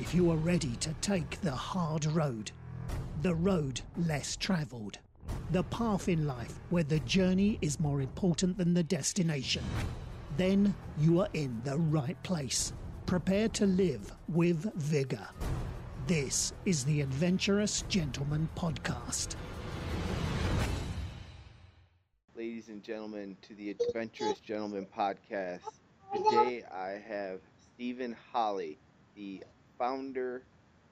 [0.00, 2.52] if you are ready to take the hard road,
[3.22, 4.98] the road less traveled,
[5.50, 9.64] the path in life where the journey is more important than the destination,
[10.36, 12.72] then you are in the right place.
[13.06, 15.26] Prepare to live with vigor.
[16.06, 19.34] This is the Adventurous Gentleman Podcast.
[22.36, 25.80] Ladies and gentlemen, to the Adventurous Gentleman Podcast.
[26.14, 27.40] Today I have
[27.74, 28.78] Stephen Holley,
[29.16, 29.42] the
[29.78, 30.42] founder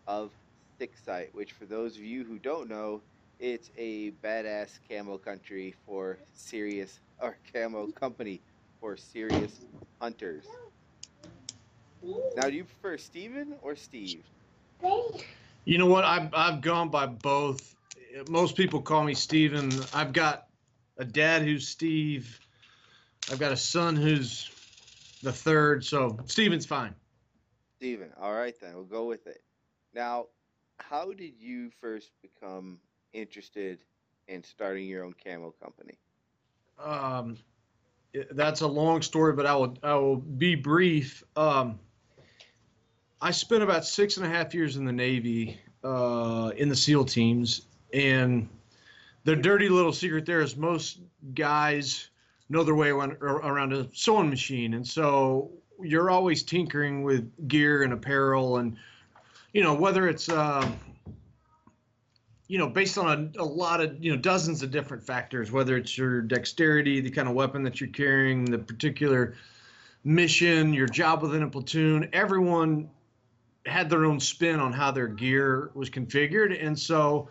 [0.06, 0.30] of
[0.78, 3.00] SIXSITE, which for those of you who don't know,
[3.38, 8.40] it's a badass camo country for serious or camo company
[8.80, 9.64] for serious
[10.00, 10.44] hunters.
[12.36, 14.24] Now, do you prefer Steven or Steve?
[15.64, 16.04] You know what?
[16.04, 17.74] I've I've gone by both.
[18.28, 19.72] Most people call me Steven.
[19.92, 20.46] I've got
[20.98, 22.38] a dad who's Steve.
[23.30, 24.50] I've got a son who's
[25.22, 26.94] the third, so Steven's fine.
[27.76, 28.10] Steven.
[28.20, 28.74] All right, then.
[28.74, 29.42] We'll go with it.
[29.94, 30.26] Now,
[30.78, 32.78] how did you first become
[33.12, 33.78] interested
[34.28, 35.98] in starting your own camo company?
[36.82, 37.36] Um,
[38.30, 41.22] that's a long story, but I will I will be brief.
[41.36, 41.78] Um,
[43.20, 47.06] I spent about six and a half years in the Navy uh, in the SEAL
[47.06, 48.48] teams, and
[49.24, 51.00] the dirty little secret there is most
[51.34, 52.08] guys
[52.48, 55.50] know their way around, around a sewing machine, and so
[55.82, 58.76] you're always tinkering with gear and apparel, and
[59.52, 60.68] you know whether it's uh,
[62.48, 65.76] you know based on a, a lot of you know dozens of different factors, whether
[65.76, 69.34] it's your dexterity, the kind of weapon that you're carrying, the particular
[70.04, 72.88] mission, your job within a platoon, everyone
[73.66, 77.28] had their own spin on how their gear was configured, and so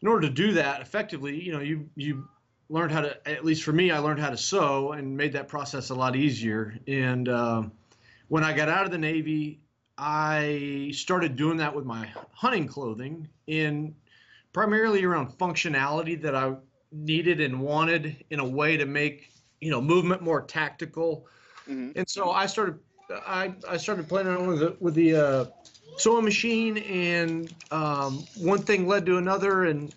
[0.00, 2.28] in order to do that effectively, you know, you you
[2.72, 3.28] learned how to.
[3.28, 6.16] At least for me, I learned how to sew and made that process a lot
[6.16, 6.74] easier.
[6.88, 7.64] And uh,
[8.28, 9.60] when I got out of the Navy,
[9.98, 13.94] I started doing that with my hunting clothing, in
[14.52, 16.54] primarily around functionality that I
[16.90, 19.30] needed and wanted in a way to make
[19.60, 21.26] you know movement more tactical.
[21.68, 21.92] Mhm.
[21.94, 22.78] And so I started
[23.26, 25.44] I, I started playing around with the with the uh,
[25.98, 29.64] sewing machine, and um, one thing led to another.
[29.64, 29.94] And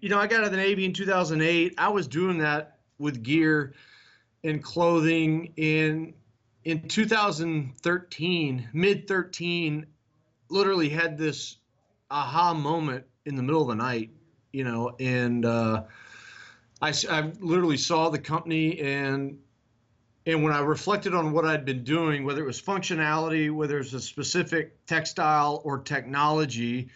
[0.00, 1.74] you know, I got out of the Navy in 2008.
[1.78, 3.74] I was doing that with gear
[4.44, 6.14] and clothing in
[6.64, 9.86] in 2013, mid 13.
[10.48, 11.56] Literally had this
[12.10, 14.10] aha moment in the middle of the night,
[14.52, 15.84] you know, and uh,
[16.82, 19.38] I, I literally saw the company and
[20.26, 23.78] and when I reflected on what I'd been doing, whether it was functionality, whether it
[23.78, 26.90] was a specific textile or technology,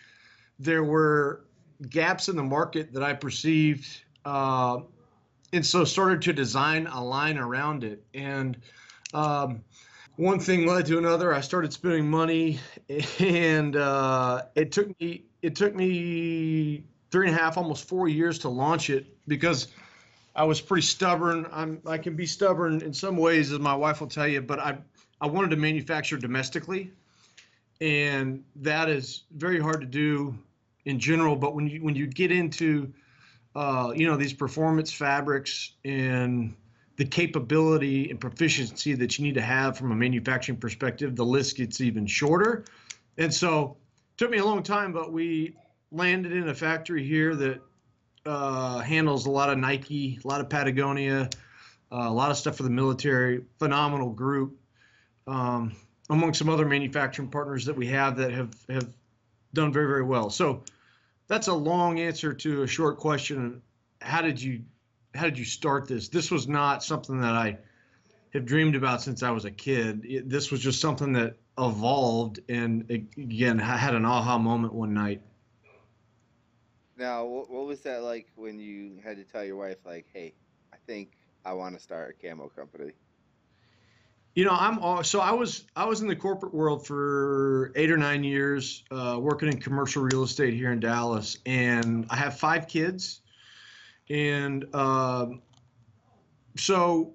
[0.58, 1.44] there were
[1.84, 3.86] gaps in the market that I perceived,
[4.24, 4.80] uh,
[5.52, 8.02] and so started to design a line around it.
[8.12, 8.56] And
[9.12, 9.62] um,
[10.16, 11.32] one thing led to another.
[11.32, 12.60] I started spending money,
[13.18, 18.38] and uh, it took me it took me three and a half, almost four years
[18.40, 19.68] to launch it because
[20.34, 21.46] I was pretty stubborn.
[21.52, 24.58] I'm I can be stubborn in some ways, as my wife will tell you, but
[24.58, 24.78] I
[25.20, 26.90] I wanted to manufacture domestically,
[27.80, 30.36] and that is very hard to do
[30.84, 31.36] in general.
[31.36, 32.92] But when you when you get into
[33.54, 36.54] uh, you know these performance fabrics and
[36.96, 41.56] the capability and proficiency that you need to have from a manufacturing perspective, the list
[41.56, 42.64] gets even shorter.
[43.18, 43.76] And so
[44.12, 45.56] it took me a long time, but we
[45.90, 47.60] landed in a factory here that
[48.26, 51.28] uh, handles a lot of Nike, a lot of Patagonia,
[51.92, 53.42] uh, a lot of stuff for the military.
[53.58, 54.56] Phenomenal group,
[55.26, 55.74] um,
[56.10, 58.88] among some other manufacturing partners that we have that have have
[59.52, 60.30] done very very well.
[60.30, 60.62] So
[61.26, 63.62] that's a long answer to a short question.
[64.00, 64.62] How did you
[65.14, 66.08] how did you start this?
[66.08, 67.58] This was not something that I
[68.32, 70.04] have dreamed about since I was a kid.
[70.04, 74.92] It, this was just something that evolved, and again, I had an aha moment one
[74.92, 75.22] night.
[76.96, 80.34] Now, what, what was that like when you had to tell your wife, like, hey,
[80.72, 81.12] I think
[81.44, 82.92] I want to start a camo company?
[84.34, 87.90] You know, I'm all, so I was I was in the corporate world for eight
[87.90, 92.36] or nine years, uh, working in commercial real estate here in Dallas, and I have
[92.36, 93.20] five kids,
[94.10, 95.40] and um,
[96.56, 97.12] so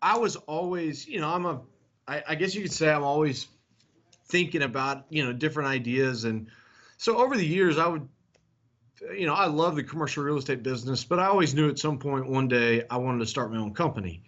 [0.00, 1.60] I was always, you know, I'm a,
[2.06, 3.48] I, I guess you could say I'm always
[4.26, 6.46] thinking about you know different ideas, and
[6.96, 8.08] so over the years I would,
[9.16, 11.98] you know, I love the commercial real estate business, but I always knew at some
[11.98, 14.22] point one day I wanted to start my own company.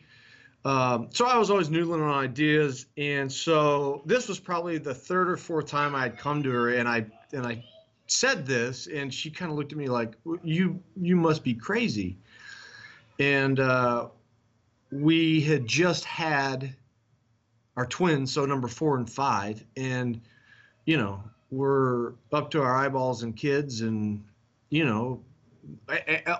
[0.64, 5.30] Um, so I was always noodling on ideas, and so this was probably the third
[5.30, 7.64] or fourth time I had come to her, and I and I
[8.06, 12.18] said this, and she kind of looked at me like, "You you must be crazy,"
[13.18, 14.08] and uh,
[14.90, 16.74] we had just had
[17.76, 20.20] our twins, so number four and five, and
[20.84, 24.22] you know, we're up to our eyeballs in kids, and
[24.68, 25.22] you know,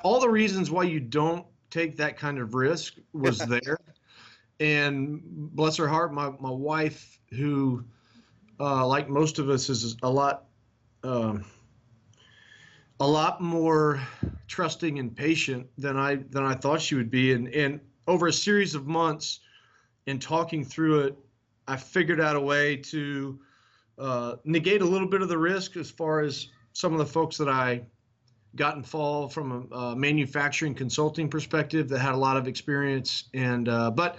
[0.03, 3.79] all the reasons why you don't take that kind of risk was there.
[4.61, 7.85] And bless her heart, my my wife, who,
[8.61, 10.45] uh, like most of us, is a lot.
[11.03, 11.45] Um,
[13.01, 13.99] a lot more
[14.47, 18.33] trusting and patient than I than I thought she would be, and and over a
[18.33, 19.41] series of months,
[20.07, 21.17] in talking through it,
[21.67, 23.41] I figured out a way to
[23.99, 27.37] uh, negate a little bit of the risk as far as some of the folks
[27.39, 27.83] that I
[28.57, 33.25] got involved from a, a manufacturing consulting perspective that had a lot of experience.
[33.35, 34.19] And uh, but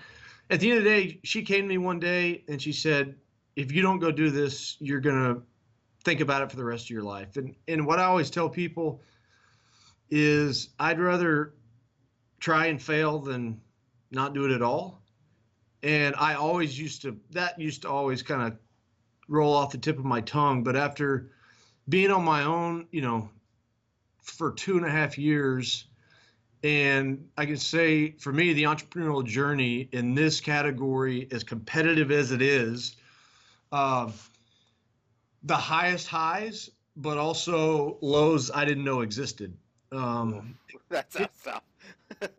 [0.52, 3.16] at the end of the day, she came to me one day and she said,
[3.56, 5.42] "If you don't go do this, you're gonna
[6.04, 8.50] think about it for the rest of your life." And and what I always tell
[8.50, 9.02] people
[10.10, 11.56] is, I'd rather
[12.42, 13.62] try and fail than
[14.12, 15.02] not do it at all.
[15.84, 18.60] And I always used to that used to always kind of
[19.30, 20.64] roll off the tip of my tongue.
[20.64, 21.32] But after
[21.88, 23.30] being on my own, you know,
[24.22, 25.88] for two and a half years,
[26.64, 32.32] and I can say for me, the entrepreneurial journey in this category, as competitive as
[32.32, 32.96] it is,
[33.72, 34.12] uh,
[35.44, 39.56] the highest highs, but also lows I didn't know existed.
[39.92, 40.58] Um,
[40.90, 41.62] That's awesome.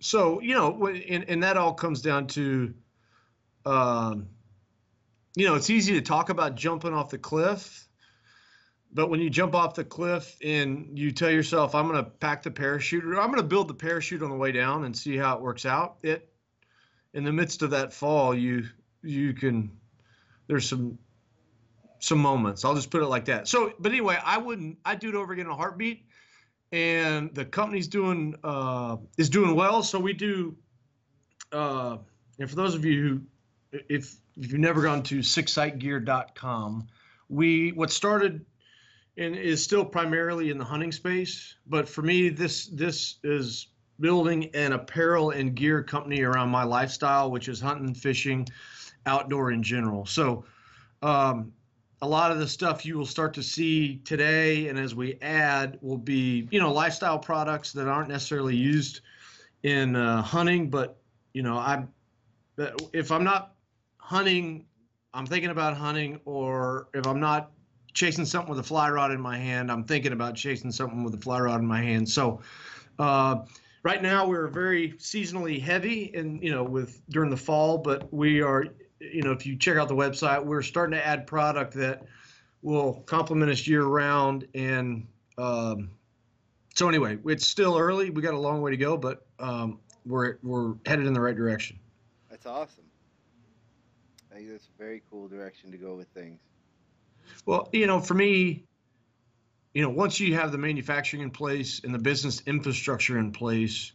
[0.00, 2.74] so you know, and, and that all comes down to
[3.66, 4.28] um,
[5.36, 7.88] you know, it's easy to talk about jumping off the cliff,
[8.94, 12.44] but when you jump off the cliff and you tell yourself, I'm going to pack
[12.44, 15.16] the parachute or I'm going to build the parachute on the way down and see
[15.16, 16.30] how it works out, it
[17.12, 18.64] in the midst of that fall, you
[19.02, 19.70] you can
[20.46, 20.98] there's some
[22.00, 22.64] some moments.
[22.64, 23.48] I'll just put it like that.
[23.48, 26.06] So, but anyway, I wouldn't I'd do it over again in a heartbeat.
[26.72, 29.82] And the company's doing uh, is doing well.
[29.82, 30.56] So we do
[31.52, 31.98] uh,
[32.38, 33.02] and for those of you
[33.72, 36.88] who if if you've never gone to sixsitegear.com,
[37.28, 38.44] we what started
[39.16, 43.68] and is still primarily in the hunting space, but for me, this this is
[44.00, 48.46] building an apparel and gear company around my lifestyle, which is hunting, fishing,
[49.06, 50.04] outdoor in general.
[50.04, 50.44] So,
[51.02, 51.52] um,
[52.02, 55.78] a lot of the stuff you will start to see today, and as we add,
[55.80, 59.00] will be you know lifestyle products that aren't necessarily used
[59.62, 60.98] in uh, hunting, but
[61.32, 61.84] you know I
[62.92, 63.54] if I'm not
[63.98, 64.66] hunting,
[65.12, 67.52] I'm thinking about hunting, or if I'm not
[67.94, 71.14] chasing something with a fly rod in my hand, I'm thinking about chasing something with
[71.14, 72.08] a fly rod in my hand.
[72.08, 72.40] So,
[72.98, 73.44] uh,
[73.84, 78.42] right now we're very seasonally heavy, and you know, with during the fall, but we
[78.42, 78.66] are,
[79.00, 82.02] you know, if you check out the website, we're starting to add product that
[82.62, 84.46] will complement us year round.
[84.54, 85.06] And
[85.38, 85.90] um,
[86.74, 88.10] so, anyway, it's still early.
[88.10, 91.36] We got a long way to go, but um, we're we're headed in the right
[91.36, 91.78] direction.
[92.28, 92.84] That's awesome.
[94.32, 96.40] I think that's a very cool direction to go with things.
[97.46, 98.64] Well, you know, for me,
[99.74, 103.92] you know, once you have the manufacturing in place and the business infrastructure in place,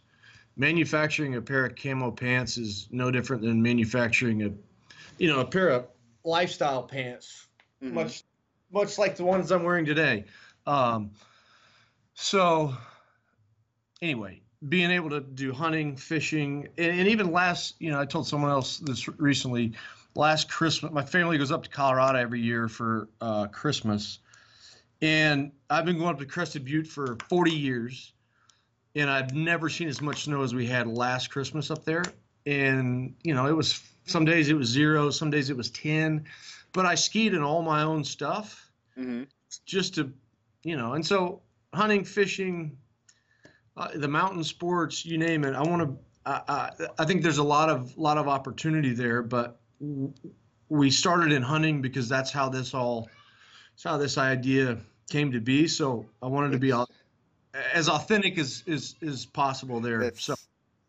[0.57, 4.51] manufacturing a pair of camo pants is no different than manufacturing a,
[5.17, 5.87] you know, a pair of
[6.23, 7.47] lifestyle pants,
[7.81, 7.95] mm-hmm.
[7.95, 8.23] much,
[8.71, 10.25] much like the ones I'm wearing today.
[10.67, 11.11] Um,
[12.13, 12.75] so,
[14.01, 18.27] anyway, being able to do hunting, fishing, and, and even last, you know, I told
[18.27, 19.73] someone else this recently
[20.15, 24.19] last Christmas, my family goes up to Colorado every year for uh, Christmas,
[25.01, 28.13] and I've been going up to Crested Butte for 40 years,
[28.95, 32.03] and I've never seen as much snow as we had last Christmas up there.
[32.45, 36.25] And you know, it was some days it was zero, some days it was 10,
[36.74, 39.24] but I skied in all my own stuff mm-hmm.
[39.65, 40.12] just to,
[40.63, 41.41] you know, and so
[41.74, 42.77] hunting, fishing,
[43.77, 45.55] uh, the mountain sports, you name it.
[45.55, 45.98] I want to.
[46.25, 46.69] I,
[47.00, 49.59] I think there's a lot of lot of opportunity there, but
[50.69, 53.09] we started in hunting because that's how this all
[53.71, 54.77] that's how this idea
[55.09, 55.67] came to be.
[55.67, 56.74] So i wanted to be
[57.74, 60.00] as authentic as as, as possible there.
[60.00, 60.36] That's, so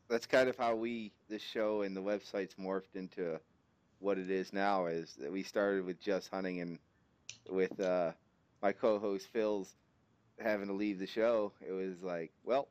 [0.08, 3.40] that's kind of how we this show and the website's morphed into
[4.00, 6.78] what it is now is that we started with just hunting and
[7.48, 8.12] with uh,
[8.62, 9.74] my co-host phil's
[10.38, 11.52] having to leave the show.
[11.66, 12.68] It was like well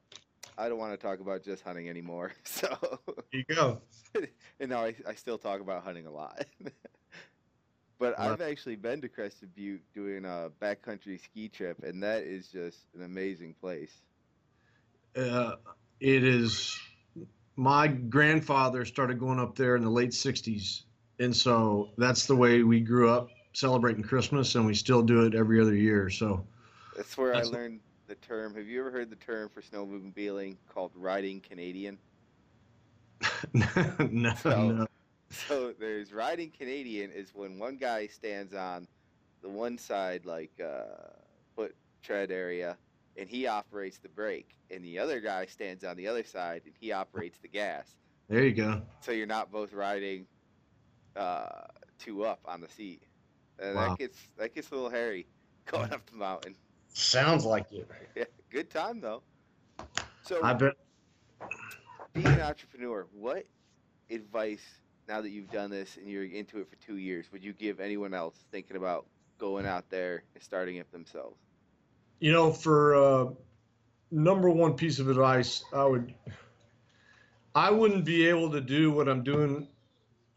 [0.59, 2.33] I don't want to talk about just hunting anymore.
[2.43, 2.67] So
[3.05, 3.81] there you go.
[4.59, 6.45] and now I, I still talk about hunting a lot.
[7.99, 12.47] but I've actually been to Crested Butte doing a backcountry ski trip, and that is
[12.49, 13.93] just an amazing place.
[15.15, 15.53] Uh,
[16.01, 16.77] it is.
[17.55, 20.83] My grandfather started going up there in the late '60s,
[21.19, 25.35] and so that's the way we grew up celebrating Christmas, and we still do it
[25.35, 26.09] every other year.
[26.09, 26.45] So
[26.95, 28.55] that's where that's I learned the term.
[28.55, 31.97] Have you ever heard the term for snowmobiling called riding Canadian?
[33.53, 34.87] no, so, no.
[35.29, 38.87] So there's riding Canadian is when one guy stands on
[39.41, 41.11] the one side like uh,
[41.55, 42.77] foot tread area,
[43.15, 46.73] and he operates the brake, and the other guy stands on the other side and
[46.79, 47.95] he operates the gas.
[48.27, 48.81] There you go.
[49.01, 50.25] So you're not both riding
[51.15, 51.63] uh,
[51.99, 53.03] two up on the seat.
[53.59, 53.89] And Wow.
[53.89, 55.27] that gets that gets a little hairy
[55.65, 56.55] going up the mountain.
[56.93, 57.88] Sounds like it.
[58.15, 59.24] Yeah, good time though.
[60.24, 60.74] So I bet.
[62.13, 63.46] being an entrepreneur, what
[64.10, 64.63] advice
[65.08, 67.79] now that you've done this and you're into it for two years would you give
[67.79, 69.08] anyone else thinking about
[69.39, 71.38] going out there and starting it themselves?
[72.19, 73.31] You know, for uh,
[74.12, 76.13] number one piece of advice, I would,
[77.55, 79.67] I wouldn't be able to do what I'm doing,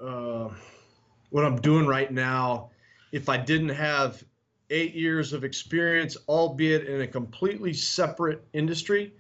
[0.01, 0.49] uh,
[1.31, 2.71] what I'm doing right now,
[3.11, 4.23] if I didn't have
[4.73, 9.13] eight years of experience, albeit in a completely separate industry.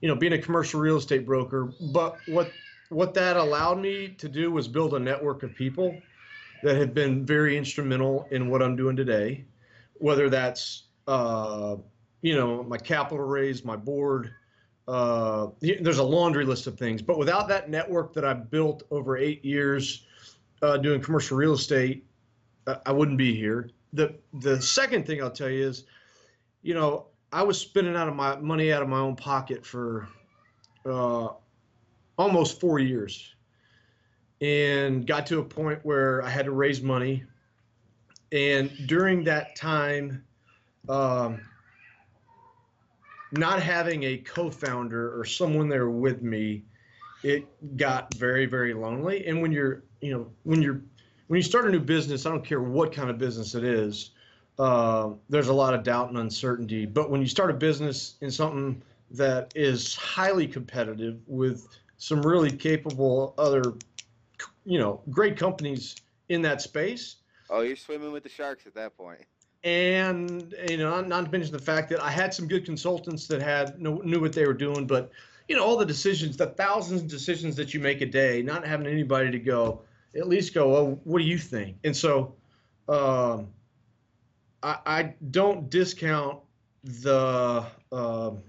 [0.00, 2.50] You know, being a commercial real estate broker, but what
[2.90, 5.96] what that allowed me to do was build a network of people
[6.62, 9.44] that have been very instrumental in what I'm doing today,
[9.94, 11.76] whether that's uh,
[12.20, 14.32] you know my capital raise, my board.
[14.88, 19.16] Uh, there's a laundry list of things, but without that network that I built over
[19.16, 20.06] eight years
[20.62, 22.04] uh, doing commercial real estate,
[22.84, 23.70] I wouldn't be here.
[23.92, 25.84] The The second thing I'll tell you is,
[26.62, 30.08] you know, I was spending out of my money out of my own pocket for
[30.84, 31.28] uh,
[32.16, 33.34] almost four years,
[34.40, 37.24] and got to a point where I had to raise money.
[38.32, 40.24] And during that time,
[40.88, 41.40] um,
[43.32, 46.64] not having a co-founder or someone there with me,
[47.22, 49.26] it got very, very lonely.
[49.26, 50.80] And when you're, you know, when you're,
[51.28, 54.10] when you start a new business, I don't care what kind of business it is,
[54.58, 56.86] uh, there's a lot of doubt and uncertainty.
[56.86, 58.80] But when you start a business in something
[59.10, 61.66] that is highly competitive with
[61.98, 63.62] some really capable other,
[64.64, 65.96] you know, great companies
[66.28, 67.16] in that space,
[67.48, 69.20] Oh, you're swimming with the sharks at that point.
[69.62, 73.28] and you know, not, not to mention the fact that I had some good consultants
[73.28, 75.10] that had knew, knew what they were doing, but
[75.48, 78.66] you know, all the decisions, the thousands of decisions that you make a day, not
[78.66, 79.80] having anybody to go,
[80.16, 81.76] at least go, oh, what do you think?
[81.84, 82.34] And so,
[82.88, 83.48] um,
[84.62, 86.40] I, I don't discount
[86.84, 88.42] the um,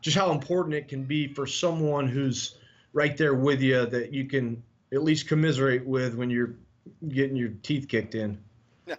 [0.00, 2.56] just how important it can be for someone who's
[2.92, 6.54] right there with you that you can at least commiserate with when you're
[7.08, 8.38] getting your teeth kicked in.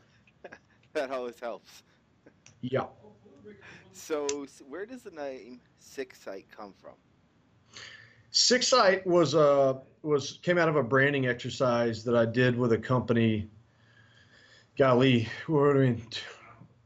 [0.93, 1.83] That always helps.
[2.59, 2.87] Yeah.
[3.93, 4.27] So,
[4.67, 6.95] where does the name SIXSITE come from?
[8.31, 12.77] SIXSITE was a was came out of a branding exercise that I did with a
[12.77, 13.49] company.
[14.77, 16.07] Golly, what I mean?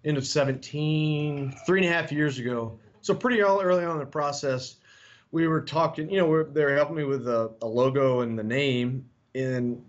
[0.04, 2.78] End of 17, three and a half years ago.
[3.02, 4.78] So pretty early on in the process,
[5.32, 6.10] we were talking.
[6.10, 9.08] You know, we're, they were helping me with a, a logo and the name.
[9.34, 9.84] And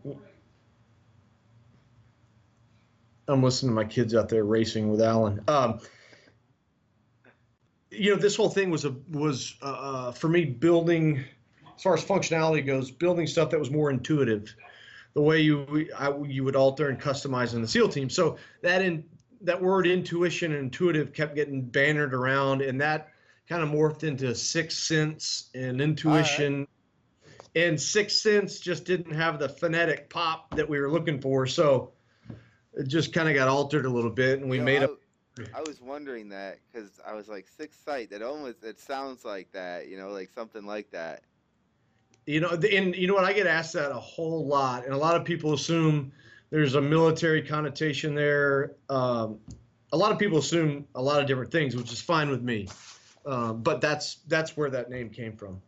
[3.29, 5.43] I'm listening to my kids out there racing with Alan.
[5.49, 5.81] Um,
[7.91, 11.25] you know, this whole thing was a was uh, for me building
[11.76, 14.54] as far as functionality goes, building stuff that was more intuitive,
[15.14, 18.11] the way you I, you would alter and customize in the SEAL team.
[18.11, 19.04] So that in
[19.42, 23.09] that word intuition and intuitive kept getting bannered around, and that
[23.49, 26.66] kind of morphed into sixth sense and intuition.
[27.54, 31.92] And sixth sense just didn't have the phonetic pop that we were looking for, so
[32.75, 34.99] it just kind of got altered a little bit, and we You know, made up.
[35.54, 38.11] I was wondering that because I was like Sixth Sight.
[38.11, 39.88] That almost it sounds like that.
[39.88, 41.23] You know, like something like that.
[42.26, 43.25] You know, and you know what?
[43.25, 46.12] I get asked that a whole lot, and a lot of people assume
[46.50, 48.73] there's a military connotation there.
[48.88, 49.38] Um,
[49.92, 52.68] a lot of people assume a lot of different things, which is fine with me.
[53.25, 55.62] Um, but that's that's where that name came from.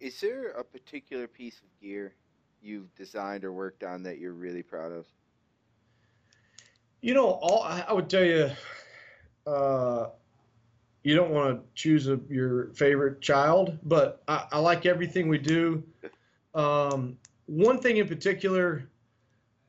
[0.00, 2.14] Is there a particular piece of gear
[2.60, 5.06] you've designed or worked on that you're really proud of?
[7.00, 8.50] You know, all I I would tell you,
[9.46, 10.08] uh,
[11.06, 15.38] you don't want to choose a, your favorite child, but I, I like everything we
[15.38, 15.84] do.
[16.52, 18.88] Um, one thing in particular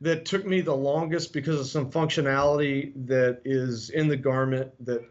[0.01, 5.03] that took me the longest because of some functionality that is in the garment that,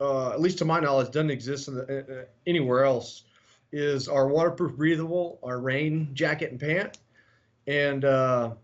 [0.00, 3.22] uh, at least to my knowledge, doesn't exist the, uh, anywhere else,
[3.70, 6.98] is our waterproof breathable, our rain jacket and pant,
[7.68, 8.04] and.
[8.04, 8.54] Uh,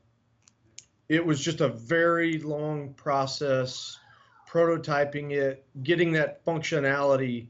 [1.09, 3.99] it was just a very long process
[4.51, 7.47] prototyping it getting that functionality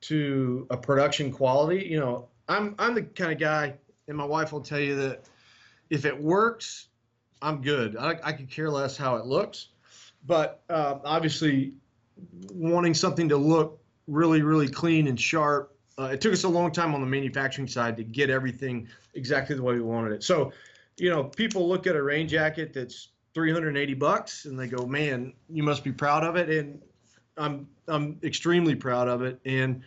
[0.00, 3.74] to a production quality you know i'm i'm the kind of guy
[4.08, 5.24] and my wife will tell you that
[5.90, 6.88] if it works
[7.40, 7.96] i'm good.
[7.96, 9.68] I, I could care less how it looks
[10.26, 11.72] but uh, obviously
[12.52, 16.72] wanting something to look really really clean and sharp uh, it took us a long
[16.72, 20.22] time on the manufacturing side to get everything exactly the way we wanted it.
[20.22, 20.52] So
[20.98, 25.32] you know, people look at a rain jacket that's 380 bucks and they go man
[25.48, 26.48] you must be proud of it.
[26.48, 26.82] And
[27.36, 29.40] i'm i'm extremely proud of it.
[29.44, 29.82] And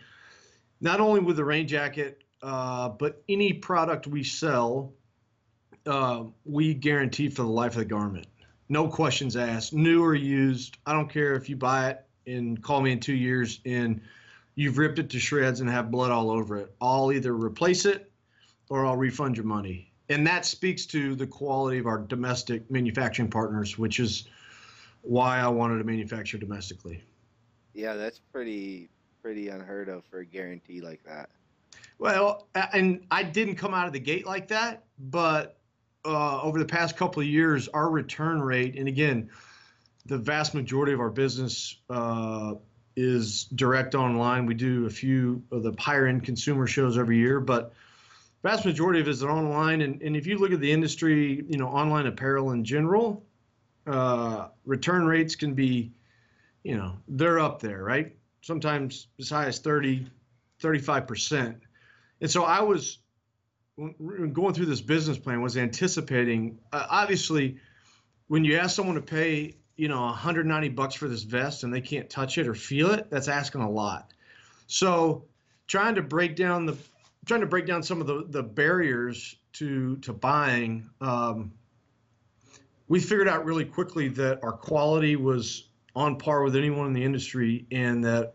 [0.80, 4.92] not only with the rain jacket uh, but any product we sell
[5.86, 8.26] uh, we guarantee for the life of the garment.
[8.68, 9.72] No questions asked.
[9.72, 10.76] New or used.
[10.84, 14.00] I don't care if you buy it and call me in two years and
[14.56, 16.74] you've ripped it to shreds and have blood all over it.
[16.80, 18.10] I'll either replace it
[18.68, 23.28] or i'll refund your money and that speaks to the quality of our domestic manufacturing
[23.28, 24.28] partners, which is
[25.02, 27.02] why I wanted to manufacture domestically.
[27.74, 28.88] Yeah, that's pretty
[29.22, 31.30] pretty unheard of for a guarantee like that.
[31.98, 35.58] Well, and I didn't come out of the gate like that, but
[36.04, 39.30] uh, over the past couple of years, our return rate, and again,
[40.04, 42.54] the vast majority of our business uh,
[42.94, 44.46] is direct online.
[44.46, 47.72] We do a few of the higher end consumer shows every year, but
[48.42, 49.80] vast majority of it is online.
[49.82, 53.24] And, and if you look at the industry, you know, online apparel in general,
[53.86, 55.92] uh, return rates can be,
[56.62, 58.14] you know, they're up there, right?
[58.42, 60.06] Sometimes as high as 30,
[60.60, 61.56] 35%.
[62.20, 62.98] And so I was
[63.76, 67.58] going through this business plan was anticipating, uh, obviously,
[68.28, 71.80] when you ask someone to pay, you know, 190 bucks for this vest and they
[71.80, 74.12] can't touch it or feel it, that's asking a lot.
[74.66, 75.24] So
[75.66, 76.76] trying to break down the
[77.26, 80.88] trying to break down some of the, the barriers to to buying.
[81.00, 81.52] Um,
[82.88, 87.04] we figured out really quickly that our quality was on par with anyone in the
[87.04, 88.34] industry, and that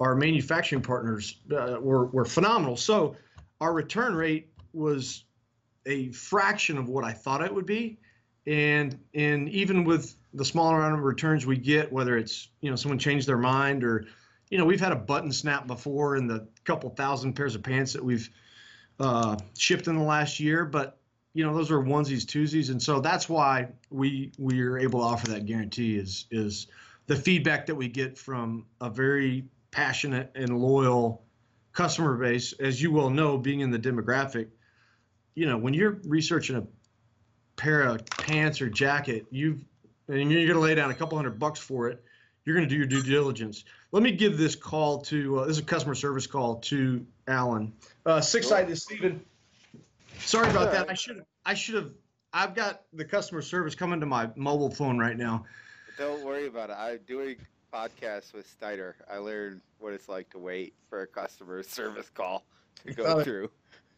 [0.00, 2.76] our manufacturing partners uh, were were phenomenal.
[2.76, 3.16] So
[3.60, 5.24] our return rate was
[5.86, 7.98] a fraction of what I thought it would be,
[8.46, 12.76] and and even with the smaller amount of returns we get, whether it's you know
[12.76, 14.06] someone changed their mind or
[14.54, 17.92] you know, we've had a button snap before in the couple thousand pairs of pants
[17.94, 18.30] that we've
[19.00, 20.96] uh, shipped in the last year, but
[21.32, 25.06] you know, those are onesies, twosies, and so that's why we we are able to
[25.06, 26.68] offer that guarantee is is
[27.08, 31.24] the feedback that we get from a very passionate and loyal
[31.72, 32.52] customer base.
[32.52, 34.46] As you well know, being in the demographic,
[35.34, 36.64] you know, when you're researching a
[37.56, 39.64] pair of pants or jacket, you've
[40.06, 42.04] and you're going to lay down a couple hundred bucks for it
[42.44, 43.64] you're going to do your due diligence.
[43.92, 47.72] Let me give this call to uh, this is a customer service call to Alan.
[48.04, 49.24] Uh, SIXSITE is Stephen.
[50.18, 50.90] Sorry about that.
[50.90, 51.90] I should I should have.
[52.32, 55.44] I've got the customer service coming to my mobile phone right now.
[55.96, 56.76] Don't worry about it.
[56.76, 57.36] I doing
[57.72, 58.96] podcast with Snyder.
[59.10, 62.44] I learned what it's like to wait for a customer service call
[62.86, 63.50] to go through.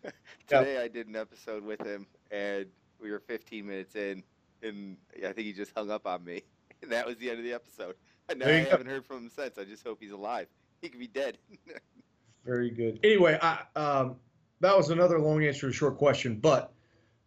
[0.47, 0.85] Today yep.
[0.85, 2.67] I did an episode with him, and
[3.01, 4.23] we were 15 minutes in,
[4.63, 6.43] and I think he just hung up on me.
[6.83, 7.95] And that was the end of the episode.
[8.37, 9.57] No, I haven't heard from him since.
[9.57, 10.49] I just hope he's alive.
[10.83, 11.39] He could be dead.
[12.45, 13.01] Very good.
[13.03, 14.17] Anyway, I, um,
[14.61, 16.71] that was another long answer to a short question, but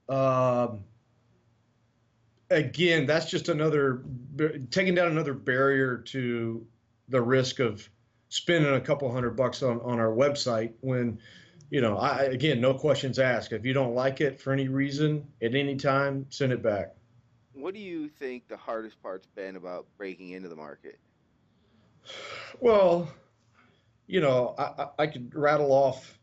[0.08, 0.84] um,
[2.52, 4.04] again, that's just another
[4.70, 6.66] taking down another barrier to
[7.10, 7.90] the risk of
[8.30, 11.20] spending a couple hundred bucks on, on our website when
[11.72, 15.28] you know I, again no questions asked if you don't like it for any reason
[15.42, 16.96] at any time send it back
[17.54, 21.00] what do you think the hardest part's been about breaking into the market?
[22.60, 23.10] Well,
[24.08, 26.18] you know, I, I could rattle off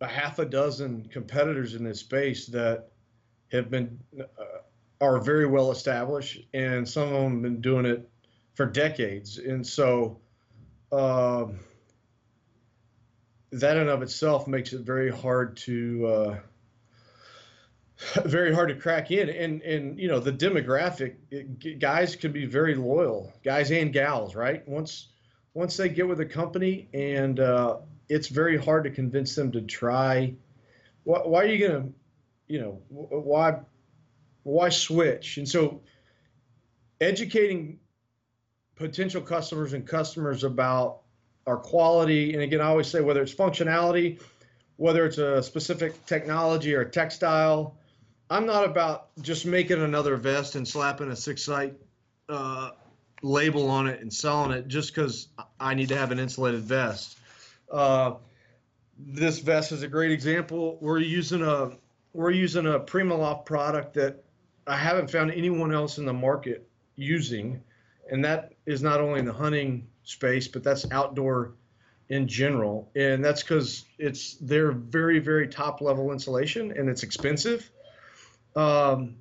[0.00, 2.88] a half a dozen competitors in this space that
[3.52, 4.24] have been uh,
[5.00, 8.08] are very well established, and some of them have been doing it
[8.54, 9.38] for decades.
[9.38, 10.20] And so,
[10.92, 11.60] um,
[13.52, 16.38] that in of itself makes it very hard to uh,
[18.24, 19.28] very hard to crack in.
[19.28, 24.34] And and you know the demographic it, guys can be very loyal guys and gals
[24.34, 24.66] right?
[24.68, 25.08] Once
[25.54, 27.78] once they get with a company and uh,
[28.08, 30.34] it's very hard to convince them to try
[31.04, 31.88] why, why are you gonna
[32.48, 33.60] you know why
[34.42, 35.38] why switch?
[35.38, 35.80] And so
[37.00, 37.78] educating
[38.76, 41.00] potential customers and customers about
[41.46, 44.20] our quality and again i always say whether it's functionality
[44.76, 47.76] whether it's a specific technology or textile
[48.28, 51.74] I'm not about just making another vest and slapping a SIXSITE
[52.28, 52.70] uh,
[53.22, 55.28] label on it and selling it just because
[55.60, 57.18] I need to have an insulated vest.
[57.70, 58.14] Uh,
[58.98, 60.78] this vest is a great example.
[60.80, 61.72] We're using a
[62.12, 64.24] we're using a Primaloft product that
[64.66, 67.62] I haven't found anyone else in the market using,
[68.10, 71.52] and that is not only in the hunting space, but that's outdoor
[72.08, 72.90] in general.
[72.96, 77.70] And that's because it's their very very top level insulation, and it's expensive
[78.56, 79.16] um,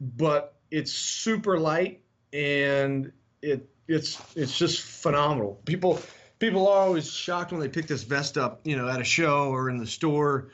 [0.00, 3.12] but it's super light and
[3.42, 5.60] it it's it's just phenomenal.
[5.64, 6.00] People
[6.38, 9.50] people are always shocked when they pick this vest up, you know, at a show
[9.50, 10.50] or in the store,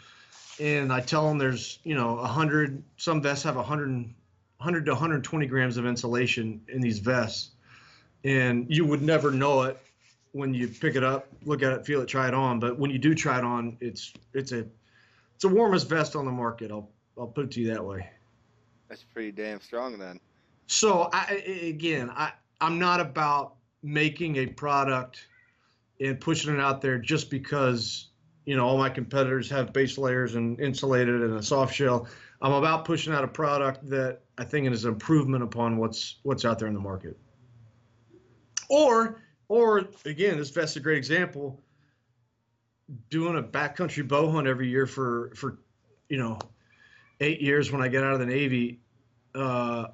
[0.60, 2.82] and I tell them there's you know a hundred.
[2.96, 4.14] Some vests have a hundred
[4.62, 7.50] 100 to 120 grams of insulation in these vests,
[8.22, 9.76] and you would never know it
[10.30, 12.60] when you pick it up, look at it, feel it, try it on.
[12.60, 16.26] But when you do try it on, it's it's a it's the warmest vest on
[16.26, 16.70] the market.
[16.70, 18.08] I'll I'll put it to you that way.
[18.88, 20.20] That's pretty damn strong then.
[20.66, 25.26] So I again, I I'm not about making a product
[26.00, 28.08] and pushing it out there just because
[28.44, 32.06] you know all my competitors have base layers and insulated and a soft shell.
[32.40, 36.44] I'm about pushing out a product that I think is an improvement upon what's what's
[36.44, 37.16] out there in the market.
[38.68, 41.60] Or or again, this vest's a great example.
[43.10, 45.58] Doing a backcountry bow hunt every year for for
[46.08, 46.38] you know
[47.22, 48.80] eight years when I get out of the Navy,
[49.34, 49.86] uh,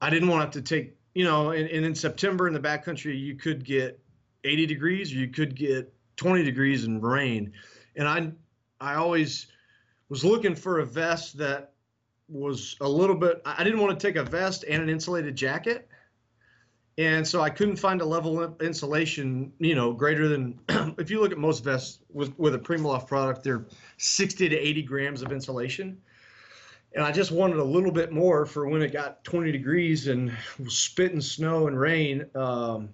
[0.00, 3.18] I didn't want to to take you know, and, and in September in the backcountry
[3.18, 4.00] you could get
[4.44, 7.52] 80 degrees or you could get 20 degrees and rain,
[7.96, 8.32] and I
[8.80, 9.46] I always
[10.08, 11.72] was looking for a vest that
[12.28, 13.42] was a little bit.
[13.44, 15.88] I didn't want to take a vest and an insulated jacket
[17.00, 20.60] and so I couldn't find a level of insulation, you know, greater than
[20.98, 23.66] if you look at most vests with with a Primaloft product, they're
[23.96, 25.96] 60 to 80 grams of insulation.
[26.94, 30.32] And I just wanted a little bit more for when it got 20 degrees and
[30.58, 32.90] was spitting snow and rain, um,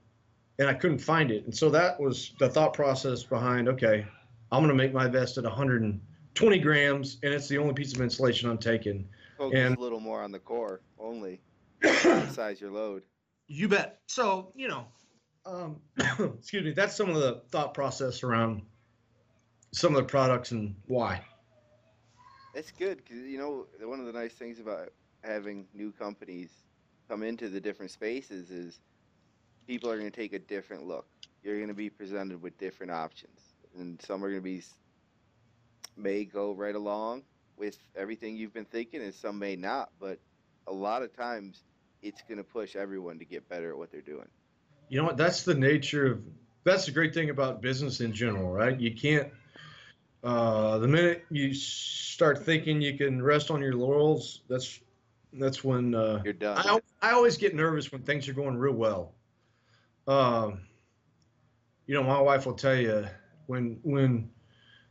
[0.59, 1.45] and I couldn't find it.
[1.45, 3.69] And so that was the thought process behind.
[3.69, 4.07] Okay,
[4.53, 8.01] I'm going to make my vest at 120 grams, and it's the only piece of
[8.01, 9.09] insulation I'm taking.
[9.39, 11.41] Focus and, a little more on the core only.
[12.33, 13.03] size your load.
[13.49, 14.01] You bet.
[14.07, 14.87] So, you know,
[15.47, 15.81] um,
[16.39, 18.63] excuse me, that's some of the thought process around
[19.73, 21.23] some of the products and why.
[22.57, 24.89] It's good because, you know, one of the nice things about
[25.23, 26.49] having new companies
[27.07, 28.81] come into the different spaces is
[29.67, 31.07] people are going to take a different look.
[31.43, 33.39] You're going to be presented with different options.
[33.79, 34.63] And some are going to be,
[35.99, 37.25] may go right along
[37.59, 39.91] with everything you've been thinking, and some may not.
[40.01, 40.19] But
[40.67, 41.63] a lot of times,
[42.01, 44.29] it's going to push everyone to get better at what they're doing.
[44.89, 45.19] You know what?
[45.19, 46.23] That's the nature of.
[46.65, 48.81] That's the great thing about business in general, right?
[48.81, 49.29] You can't.
[50.27, 54.81] Uh, the minute you start thinking you can rest on your laurels, that's
[55.35, 56.59] that's when uh, you're done.
[56.59, 59.15] I, I always get nervous when things are going real well.
[60.09, 60.63] Um,
[61.87, 63.07] you know, my wife will tell you
[63.47, 64.29] when when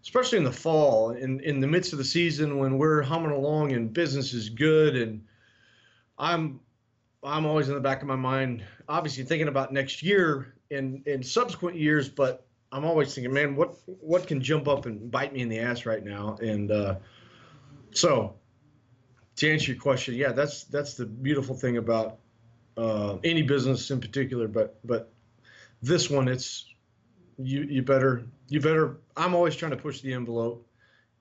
[0.04, 3.74] especially in the fall, in in the midst of the season when we're humming along
[3.74, 5.22] and business is good and
[6.18, 6.62] I'm
[7.26, 11.24] I'm always in the back of my mind, obviously thinking about next year and in
[11.24, 15.42] subsequent years, but I'm always thinking, man, what what can jump up and bite me
[15.42, 16.38] in the ass right now?
[16.42, 16.96] And uh,
[17.92, 18.36] so,
[19.38, 22.20] to answer your question, yeah, that's that's the beautiful thing about
[22.78, 25.12] uh, any business in particular, but but
[25.82, 26.66] this one, it's
[27.38, 28.98] you you better you better.
[29.16, 30.68] I'm always trying to push the envelope,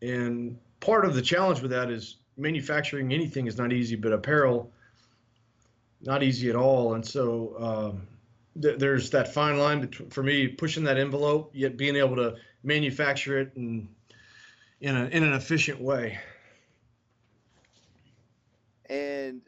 [0.03, 4.73] and part of the challenge with that is manufacturing anything is not easy, but apparel
[6.03, 6.95] not easy at all.
[6.95, 8.07] And so um,
[8.61, 12.37] th- there's that fine line between, for me pushing that envelope, yet being able to
[12.63, 13.89] manufacture it in
[14.81, 16.19] in, a, in an efficient way.
[18.89, 19.41] And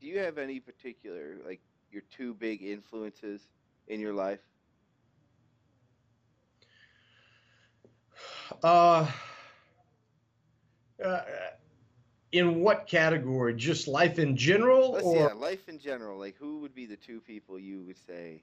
[0.00, 3.48] do you have any particular like your two big influences
[3.86, 4.40] in your life?
[8.62, 9.06] Uh,
[11.04, 11.20] uh
[12.32, 13.54] in what category?
[13.54, 16.18] Just life in general, Let's, or yeah, life in general.
[16.18, 18.42] Like, who would be the two people you would say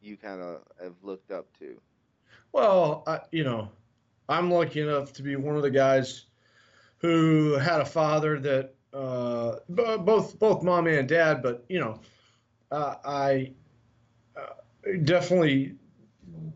[0.00, 1.80] you kind of have looked up to?
[2.52, 3.70] Well, I, you know,
[4.28, 6.26] I'm lucky enough to be one of the guys
[6.98, 12.00] who had a father that uh, both both mom and dad, but you know,
[12.70, 13.52] uh, I
[14.36, 14.54] uh,
[15.04, 15.76] definitely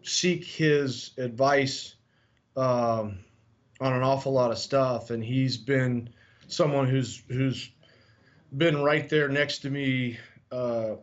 [0.03, 1.97] seek his advice
[2.57, 3.19] um,
[3.81, 6.11] on an awful lot of stuff, and he's been
[6.49, 7.71] someone who's who's
[8.57, 10.19] been right there next to me.
[10.51, 10.97] Uh,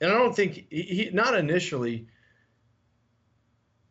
[0.00, 2.06] and I don't think he, he, not initially,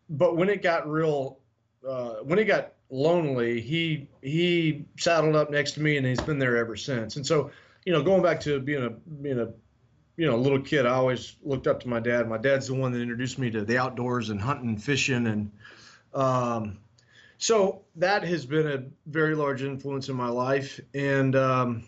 [0.09, 1.39] but when it got real,
[1.87, 6.39] uh, when it got lonely, he he saddled up next to me, and he's been
[6.39, 7.15] there ever since.
[7.15, 7.51] And so,
[7.85, 9.51] you know, going back to being a being a
[10.17, 12.27] you know a little kid, I always looked up to my dad.
[12.27, 15.51] My dad's the one that introduced me to the outdoors and hunting, fishing, and
[16.13, 16.77] um,
[17.45, 20.79] so that has been a very large influence in my life.
[20.95, 21.84] And um,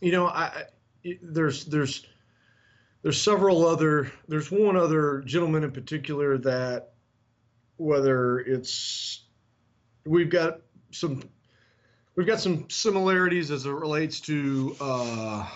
[0.00, 0.64] you know I,
[1.22, 2.04] there's there's
[3.02, 6.94] there's several other there's one other gentleman in particular that
[7.76, 9.26] whether it's
[10.04, 10.58] we've got
[10.90, 11.22] some
[12.16, 15.48] we've got some similarities as it relates to uh,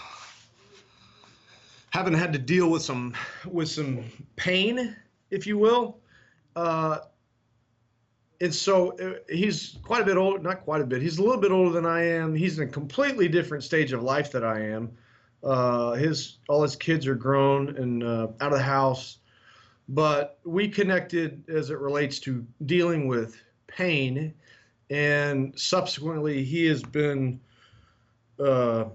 [1.90, 3.12] having had to deal with some
[3.44, 4.05] with some
[4.37, 4.94] pain
[5.33, 5.98] if you will.
[6.55, 6.98] Uh,
[8.40, 11.03] and so uh, he's quite a bit old, not quite a bit.
[11.03, 12.35] He's a little bit older than I am.
[12.35, 14.90] He's in a completely different stage of life that I am.
[15.42, 19.18] Uh, his all his kids are grown and uh, out of the house,
[19.88, 24.35] but we connected as it relates to dealing with pain,
[24.90, 27.40] and subsequently he has been
[28.40, 28.87] uh,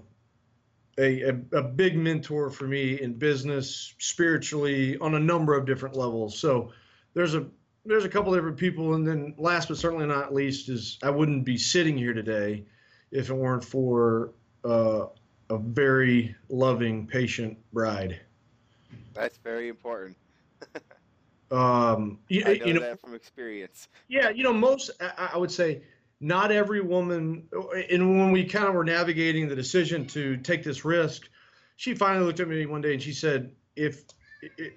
[0.98, 5.96] a, a, a big mentor for me in business, spiritually, on a number of different
[5.96, 6.38] levels.
[6.38, 6.72] So
[7.14, 7.46] there's a
[7.84, 11.44] there's a couple different people, and then last but certainly not least is I wouldn't
[11.44, 12.64] be sitting here today
[13.10, 14.32] if it weren't for
[14.64, 15.06] uh,
[15.50, 18.20] a very loving, patient bride.
[19.14, 20.16] That's very important.
[21.50, 23.88] um, you, I know, you know that from experience.
[24.08, 25.82] Yeah, you know, most I, I would say
[26.20, 27.48] not every woman,
[27.90, 31.28] and when we kind of were navigating the decision to take this risk,
[31.76, 34.04] she finally looked at me one day and she said, "If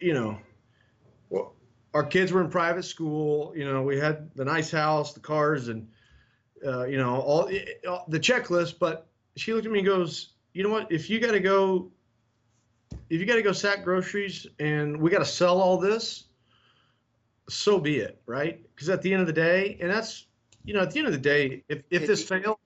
[0.02, 0.40] you know,
[1.30, 1.54] well,
[1.96, 3.54] our kids were in private school.
[3.56, 5.88] You know, we had the nice house, the cars, and
[6.64, 7.50] uh, you know all,
[7.90, 8.78] all the checklist.
[8.78, 10.92] But she looked at me and goes, "You know what?
[10.92, 11.90] If you got to go,
[13.10, 16.26] if you got to go sack groceries, and we got to sell all this,
[17.48, 18.62] so be it, right?
[18.76, 20.28] Because at the end of the day, and that's
[20.66, 22.58] you know, at the end of the day, if if this fails,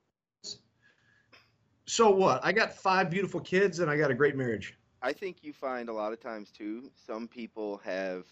[1.85, 2.43] so what?
[2.43, 4.75] I got five beautiful kids and I got a great marriage.
[5.03, 8.25] I think you find a lot of times too, some people have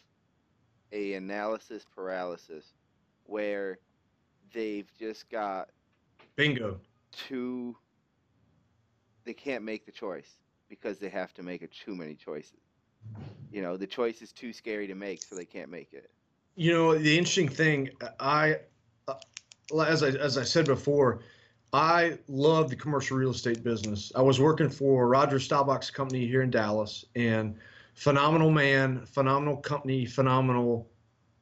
[0.91, 2.73] a analysis paralysis
[3.25, 3.79] where
[4.53, 5.69] they've just got
[6.35, 6.79] bingo.
[7.11, 7.75] too
[9.25, 10.37] they can't make the choice
[10.69, 12.59] because they have to make a too many choices.
[13.51, 16.09] You know the choice is too scary to make so they can't make it.
[16.55, 18.57] You know the interesting thing i
[19.07, 19.15] uh,
[19.85, 21.19] as i as i said before
[21.73, 24.11] i love the commercial real estate business.
[24.15, 27.57] I was working for roger staubach's company here in dallas and
[27.97, 30.87] phenomenal man, phenomenal company, phenomenal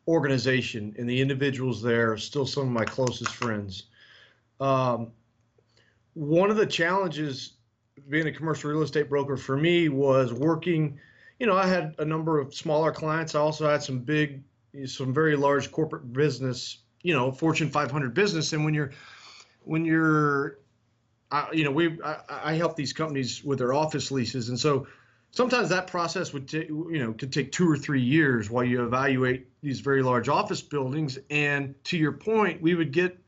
[0.07, 3.83] organization, and the individuals there are still some of my closest friends.
[4.61, 5.11] Um,
[6.13, 7.57] one of the challenges
[8.07, 10.97] being a commercial real estate broker for me was working.
[11.39, 13.35] You know, I had a number of smaller clients.
[13.35, 14.41] I also had some big,
[14.85, 16.77] some very large corporate business.
[17.01, 18.91] You know, Fortune 500 business, and when you're
[19.65, 20.59] when you're
[21.31, 24.87] I, you know, we I, I, help these companies with their office leases, and so
[25.35, 28.83] sometimes that process would take you know could take two or three years while you
[28.83, 31.19] evaluate these very large office buildings.
[31.29, 33.19] And to your point we would get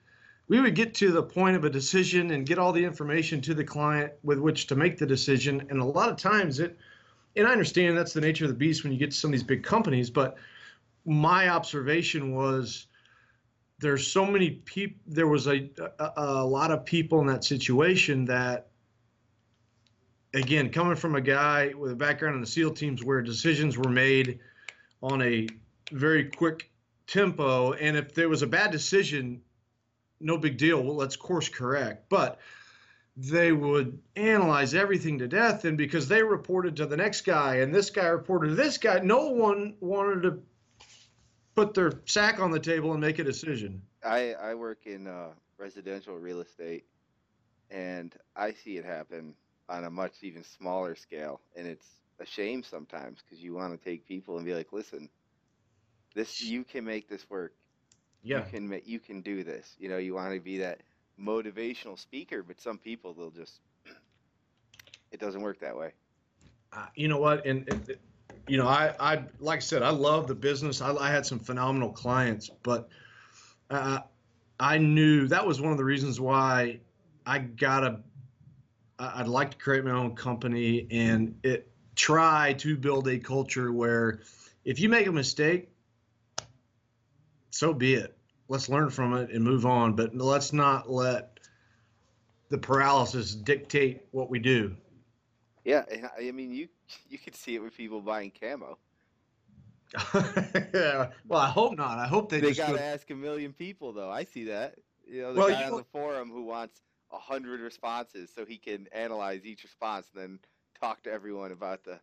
[0.48, 3.54] we would get to the point of a decision and get all the information to
[3.54, 5.68] the client with which to make the decision.
[5.70, 6.78] And a lot of times it
[7.36, 9.34] and i understand that's the nature of the beast when you get to some of
[9.34, 10.38] these big companies but
[11.06, 12.88] my observation was
[13.80, 18.26] there's so many people there was a, a, a lot of people in that situation
[18.26, 18.72] that
[20.34, 23.90] again, coming from a guy with a background in the SEAL teams where decisions were
[23.90, 24.40] made
[25.02, 25.48] on a
[25.92, 26.70] very quick
[27.06, 29.42] tempo, and if there was a bad decision,
[30.20, 30.84] no big deal.
[30.84, 32.10] Well, let's course correct.
[32.10, 32.40] But
[33.16, 37.74] they would analyze everything to death, and because they reported to the next guy, and
[37.74, 40.40] this guy reported to this guy, no one wanted to
[41.56, 43.82] put their sack on the table and make a decision.
[44.04, 46.86] I I work in uh, residential real estate,
[47.72, 49.34] and I see it happen
[49.70, 51.86] on a much even smaller scale, and it's
[52.20, 55.10] a shame sometimes because you want to take people and be like, listen,
[56.16, 57.54] this you can make this work.
[58.24, 58.40] Yeah.
[58.40, 59.76] You can you can do this.
[59.80, 60.82] You know, you want to be that
[61.20, 63.60] motivational speaker, but some people they'll just
[65.12, 65.92] it doesn't work that way.
[66.74, 67.46] Uh, you know what?
[67.46, 67.96] And, and,
[68.48, 70.82] you know, I I like I said, I love the business.
[70.82, 72.90] I, I had some phenomenal clients, but
[73.70, 74.00] uh,
[74.60, 76.80] I knew that was one of the reasons why
[77.26, 78.00] I got a
[79.00, 84.22] I'd like to create my own company and it try to build a culture where
[84.66, 85.70] if you make a mistake,
[87.52, 88.18] so be it.
[88.50, 91.40] Let's learn from it and move on, but let's not let
[92.50, 94.76] the paralysis dictate what we do.
[95.66, 95.84] Yeah,
[96.18, 96.70] I mean you
[97.10, 98.78] you could see it with people buying camo.
[100.74, 101.98] yeah, well, I hope not.
[101.98, 102.40] I hope they.
[102.40, 104.10] They got to ask a million people, though.
[104.10, 104.76] I see that.
[105.10, 108.58] You know, the well, guy on the forum who wants a hundred responses so he
[108.58, 110.40] can analyze each response and then
[110.80, 112.00] talk to everyone about the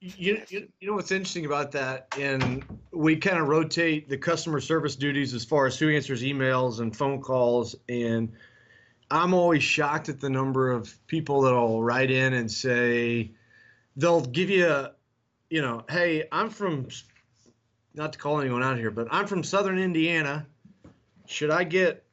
[0.00, 2.08] you, you, you know what's interesting about that?
[2.20, 6.80] And we kind of rotate the customer service duties as far as who answers emails
[6.80, 8.32] and phone calls and
[9.10, 13.30] i'm always shocked at the number of people that'll write in and say
[13.96, 14.92] they'll give you a
[15.50, 16.88] you know hey i'm from
[17.94, 20.46] not to call anyone out here but i'm from southern indiana.
[21.26, 22.04] Should i get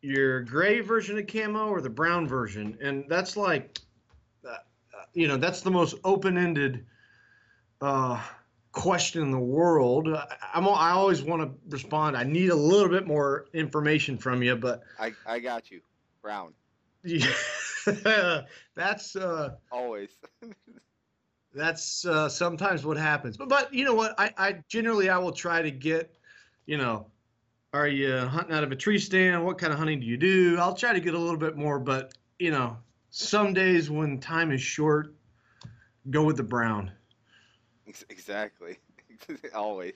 [0.00, 3.78] your gray version of camo or the brown version and that's like
[4.48, 4.56] uh,
[5.12, 6.86] you know that's the most open-ended
[7.80, 8.20] uh,
[8.72, 10.08] question in the world.
[10.08, 12.16] I, I'm I always want to respond.
[12.16, 15.80] I need a little bit more information from you, but I, I got you.
[16.22, 16.52] Brown.
[17.04, 17.32] Yeah,
[18.74, 20.10] that's uh, Always.
[21.54, 23.36] that's uh, sometimes what happens.
[23.36, 24.14] But but you know what?
[24.18, 26.14] I, I generally I will try to get,
[26.66, 27.06] you know,
[27.72, 29.44] are you hunting out of a tree stand?
[29.44, 30.56] What kind of hunting do you do?
[30.58, 32.76] I'll try to get a little bit more, but you know,
[33.10, 35.14] some days when time is short,
[36.10, 36.90] go with the brown.
[38.08, 38.78] Exactly.
[39.54, 39.94] Always.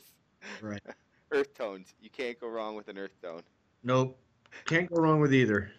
[0.60, 0.82] Right.
[1.30, 1.94] Earth tones.
[2.00, 3.40] You can't go wrong with an earth tone.
[3.82, 4.18] Nope.
[4.66, 5.72] Can't go wrong with either.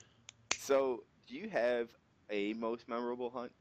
[0.57, 1.89] So, do you have
[2.31, 3.51] a most memorable hunt?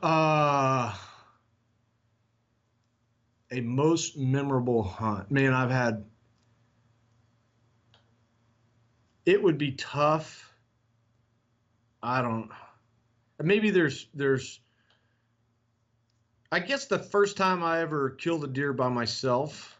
[0.00, 0.94] Uh
[3.50, 5.30] a most memorable hunt.
[5.30, 6.04] Man, I've had
[9.24, 10.52] it would be tough.
[12.02, 12.50] I don't
[13.42, 14.60] maybe there's there's
[16.50, 19.78] I guess the first time I ever killed a deer by myself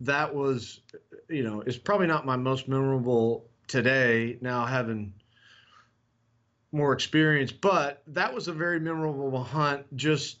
[0.00, 0.80] that was
[1.28, 5.12] you know, it's probably not my most memorable today now having
[6.72, 9.84] more experience, but that was a very memorable hunt.
[9.96, 10.38] Just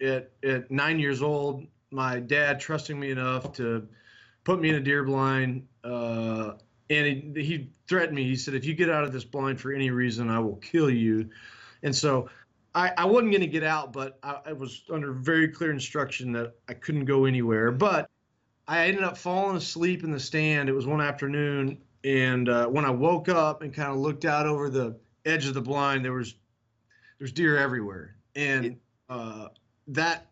[0.00, 3.86] at at nine years old, my dad trusting me enough to
[4.44, 6.52] put me in a deer blind, uh,
[6.90, 8.24] and he, he threatened me.
[8.24, 10.90] He said, "If you get out of this blind for any reason, I will kill
[10.90, 11.28] you."
[11.82, 12.28] And so,
[12.74, 16.32] I, I wasn't going to get out, but I, I was under very clear instruction
[16.32, 17.70] that I couldn't go anywhere.
[17.70, 18.08] But
[18.66, 20.68] I ended up falling asleep in the stand.
[20.68, 24.46] It was one afternoon, and uh, when I woke up and kind of looked out
[24.46, 26.34] over the edge of the blind, there was
[27.18, 28.76] there's deer everywhere, and
[29.08, 29.48] uh,
[29.88, 30.26] that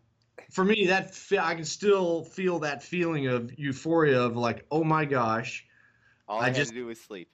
[0.51, 5.05] for me that I can still feel that feeling of euphoria of like, oh my
[5.05, 5.65] gosh,
[6.27, 7.29] All I I, had just- to do was sleep.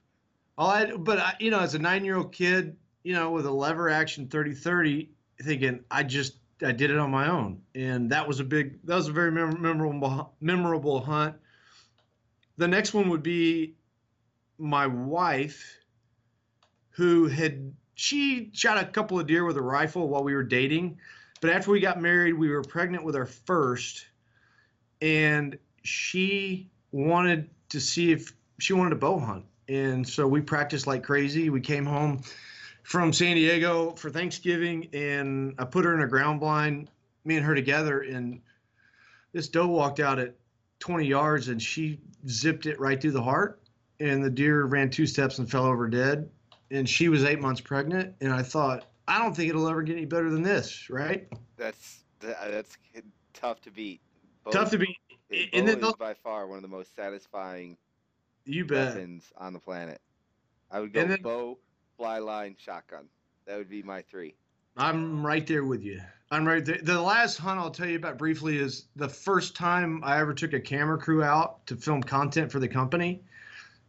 [0.58, 3.46] all I but I, you know as a nine year old kid, you know with
[3.46, 5.08] a lever action 30-30,
[5.42, 8.94] thinking I just I did it on my own, and that was a big that
[8.96, 11.36] was a very memorable memorable hunt.
[12.58, 13.74] The next one would be
[14.58, 15.78] my wife,
[16.90, 20.98] who had she shot a couple of deer with a rifle while we were dating,
[21.40, 24.06] but after we got married, we were pregnant with our first,
[25.00, 30.86] and she wanted to see if she wanted to bow hunt, and so we practiced
[30.86, 31.48] like crazy.
[31.48, 32.22] We came home
[32.82, 36.90] from San Diego for Thanksgiving, and I put her in a ground blind,
[37.24, 38.40] me and her together, and
[39.32, 40.34] this doe walked out at
[40.80, 43.62] 20 yards, and she zipped it right through the heart,
[43.98, 46.28] and the deer ran two steps and fell over dead,
[46.70, 49.96] and she was eight months pregnant, and I thought, I don't think it'll ever get
[49.96, 51.28] any better than this, right?
[51.56, 52.78] That's that's
[53.34, 54.00] tough to beat.
[54.52, 54.96] Tough to beat.
[55.52, 57.76] and then is by far one of the most satisfying
[58.44, 58.94] you bet.
[58.94, 60.00] weapons on the planet.
[60.70, 61.58] I would go then- bow,
[61.96, 63.06] fly line, shotgun.
[63.46, 64.36] That would be my three.
[64.76, 66.00] I'm right there with you.
[66.30, 66.78] I'm right there.
[66.80, 70.52] The last hunt I'll tell you about briefly is the first time I ever took
[70.52, 73.24] a camera crew out to film content for the company.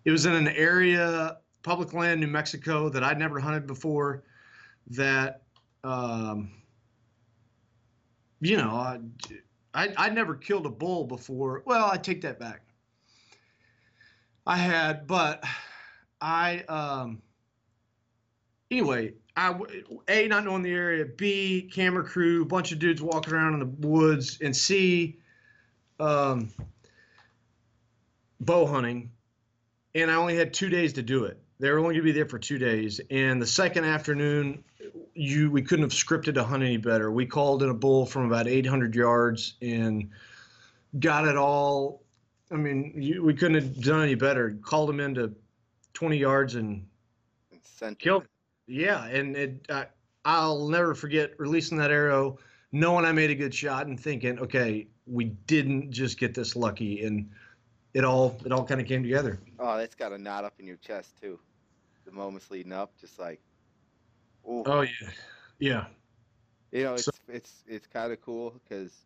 [0.06, 4.24] It was in an area, public land, New Mexico, that I'd never hunted before.
[4.92, 5.44] That,
[5.84, 6.52] um,
[8.42, 9.00] you know, I,
[9.74, 11.64] I I'd never killed a bull before.
[11.66, 12.62] Well, I take that back.
[14.46, 15.44] I had, but
[16.20, 17.22] I um,
[18.70, 19.58] anyway, I
[20.08, 23.88] a not knowing the area, b camera crew, bunch of dudes walking around in the
[23.88, 25.18] woods, and c
[26.00, 26.50] um,
[28.40, 29.12] bow hunting,
[29.96, 31.41] and I only had two days to do it.
[31.62, 34.64] They were only going to be there for two days, and the second afternoon,
[35.14, 37.12] you we couldn't have scripted a hunt any better.
[37.12, 40.10] We called in a bull from about 800 yards and
[41.00, 42.02] got it all.
[42.52, 44.58] I mean, you, we couldn't have done any better.
[44.64, 45.36] Called him into
[45.94, 46.84] 20 yards and
[48.00, 48.26] Killed.
[48.66, 49.68] yeah, and it,
[50.26, 52.40] I'll never forget releasing that arrow,
[52.72, 57.06] knowing I made a good shot, and thinking, okay, we didn't just get this lucky,
[57.06, 57.30] and
[57.94, 59.40] it all it all kind of came together.
[59.60, 61.38] Oh, that's got a knot up in your chest too.
[62.12, 63.42] The moments leading up, just like,
[64.48, 64.64] ooh.
[64.66, 65.10] Oh yeah,
[65.60, 65.88] yeah,
[66.72, 69.06] You know, it's So- it's it's kind of cool because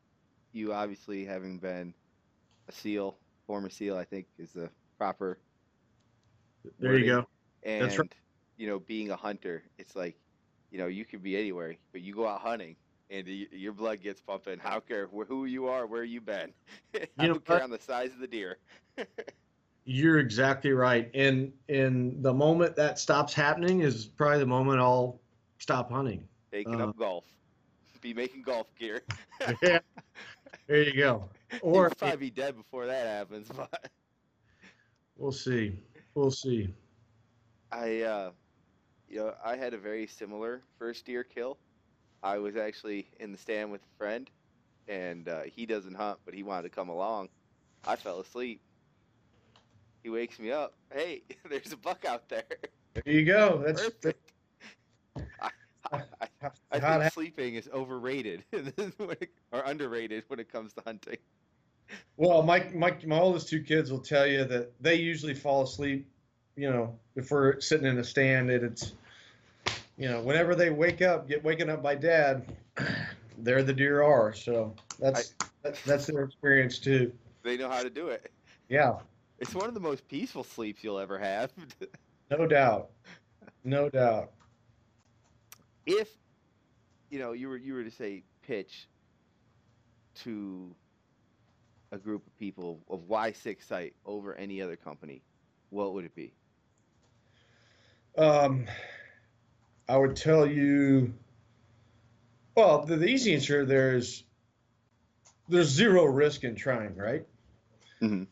[0.53, 1.93] you obviously having been
[2.67, 5.39] a SEAL, former SEAL, I think is the proper.
[6.79, 7.27] there you go.
[7.63, 8.15] And That's right.
[8.57, 10.17] you know, being a hunter, it's like,
[10.71, 12.75] you know, you could be anywhere, but you go out hunting.
[13.11, 14.59] And y- your blood gets pumping.
[14.63, 16.53] I don't care who you are, where you been.
[17.19, 18.57] I You know don't care on the size of the deer.
[19.85, 25.21] You're exactly right, and and the moment that stops happening is probably the moment I'll
[25.59, 26.27] stop hunting.
[26.51, 27.25] Taking Uh, up golf,
[28.01, 29.03] be making golf gear.
[29.61, 29.79] yeah,
[30.67, 31.29] there you go.
[31.61, 33.49] Or You'll probably be dead before that happens.
[33.55, 33.91] But
[35.17, 35.79] we'll see,
[36.15, 36.73] we'll see.
[37.71, 38.31] I, uh,
[39.07, 41.59] you know, I had a very similar first deer kill.
[42.23, 44.29] I was actually in the stand with a friend,
[44.87, 47.29] and uh, he doesn't hunt, but he wanted to come along.
[47.85, 48.61] I fell asleep.
[50.05, 50.75] He wakes me up.
[50.93, 52.43] Hey, there's a buck out there.
[52.93, 53.63] There you go.
[53.65, 54.33] That's Perfect.
[55.41, 55.49] I,
[55.91, 56.27] I, I,
[56.73, 61.17] I think sleeping is overrated it- or underrated when it comes to hunting.
[62.17, 66.07] Well, my, my my oldest two kids will tell you that they usually fall asleep.
[66.55, 68.93] You know, if we're sitting in a stand, and it's,
[69.97, 72.45] you know, whenever they wake up, get waken up by dad,
[73.39, 74.35] there the deer are.
[74.35, 75.33] So that's
[75.63, 77.11] that's, that's their experience too.
[77.41, 78.31] They know how to do it.
[78.69, 78.99] Yeah,
[79.39, 81.51] It's one of the most peaceful sleeps you'll ever have.
[82.31, 82.89] no doubt,
[83.63, 84.31] no doubt.
[85.85, 86.09] if
[87.09, 88.87] you know you were you were to say pitch
[90.23, 90.73] to
[91.91, 95.21] a group of people of why SIXSITE over any other company,
[95.69, 96.33] what would it be?
[98.17, 98.65] Um,
[99.89, 101.13] I would tell you.
[102.55, 104.23] Well, the, the easy answer there is
[105.49, 107.25] there's zero risk in trying, right?
[108.01, 108.27] Mhm.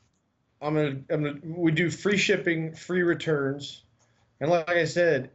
[0.64, 3.84] I'm gonna, I'm gonna, we do free shipping, free returns,
[4.40, 5.30] and like I said,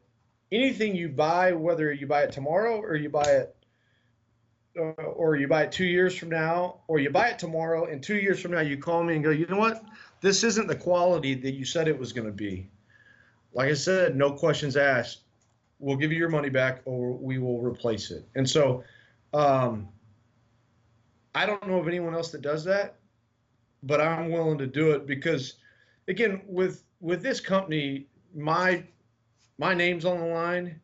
[0.50, 3.56] anything you buy, whether you buy it tomorrow or you buy it,
[4.78, 8.02] uh, or you buy it two years from now, or you buy it tomorrow, and
[8.02, 9.84] two years from now you call me and go, you know what,
[10.20, 12.70] this isn't the quality that you said it was going to be.
[13.52, 15.20] Like I said, no questions asked.
[15.78, 18.26] We'll give you your money back, or we will replace it.
[18.34, 18.82] And so,
[19.32, 19.88] um,
[21.34, 22.97] I don't know of anyone else that does that
[23.82, 25.54] but I'm willing to do it because,
[26.08, 28.84] again, with with this company, my
[29.58, 30.80] my name's on the line.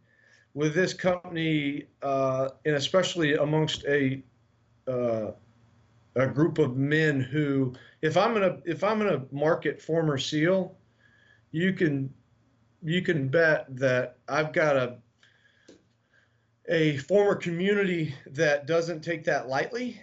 [0.55, 4.23] With this company, uh, and especially amongst a
[4.87, 5.33] uh,
[6.17, 10.77] a group of men who, if I'm gonna if I'm gonna market former SEAL,
[11.51, 12.13] you can
[12.83, 14.99] you can bet that I've got a
[16.69, 20.01] a former community that doesn't take that lightly,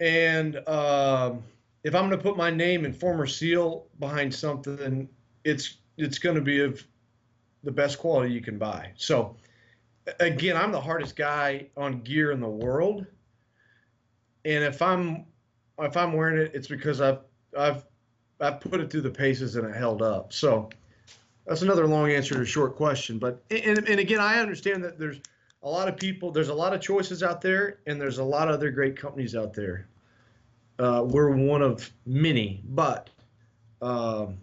[0.00, 1.42] and um,
[1.84, 5.08] if I'm going to put my name and former SEAL behind something,
[5.44, 6.82] it's it's going to be of
[7.64, 8.92] the best quality you can buy.
[8.96, 9.36] So,
[10.20, 13.06] again, I'm the hardest guy on gear in the world,
[14.44, 15.26] and if I'm
[15.78, 17.20] if I'm wearing it, it's because I've
[17.58, 17.84] I've
[18.40, 20.32] I've put it through the paces and it held up.
[20.32, 20.70] So
[21.46, 23.18] that's another long answer to a short question.
[23.18, 25.20] But and and again, I understand that there's
[25.64, 28.48] a lot of people, there's a lot of choices out there, and there's a lot
[28.48, 29.88] of other great companies out there
[30.78, 33.10] uh, we're one of many, but
[33.80, 34.38] um,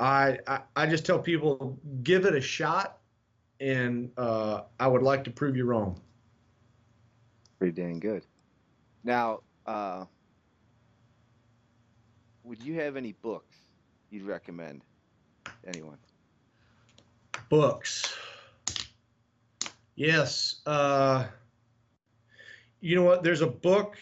[0.00, 2.98] I, I I just tell people give it a shot,
[3.60, 6.00] and uh, I would like to prove you wrong.
[7.58, 8.24] Pretty dang good.
[9.04, 10.04] Now, uh,
[12.44, 13.56] would you have any books
[14.10, 14.82] you'd recommend
[15.66, 15.98] anyone?
[17.48, 18.14] Books.
[19.96, 20.60] Yes.
[20.64, 21.26] Uh,
[22.80, 23.22] you know what?
[23.22, 23.96] There's a book,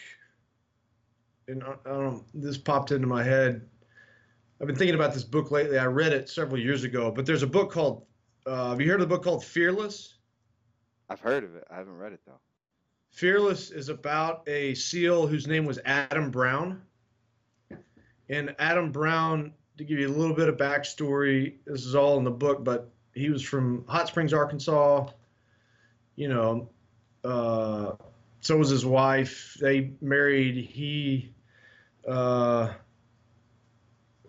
[1.47, 2.23] and I, I don't.
[2.33, 3.67] This popped into my head.
[4.59, 5.77] I've been thinking about this book lately.
[5.77, 8.05] I read it several years ago, but there's a book called.
[8.45, 10.15] Uh, have you heard of the book called Fearless?
[11.09, 11.65] I've heard of it.
[11.69, 12.39] I haven't read it though.
[13.11, 16.81] Fearless is about a SEAL whose name was Adam Brown.
[18.29, 22.25] And Adam Brown, to give you a little bit of backstory, this is all in
[22.25, 25.07] the book, but he was from Hot Springs, Arkansas.
[26.15, 26.69] You know,
[27.23, 27.93] uh,
[28.41, 29.57] so was his wife.
[29.61, 30.57] They married.
[30.57, 31.33] He
[32.07, 32.73] uh,